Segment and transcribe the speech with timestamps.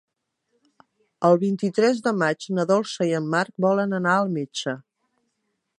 [1.29, 4.75] El vint-i-tres de maig na Dolça i en Marc volen anar al metge.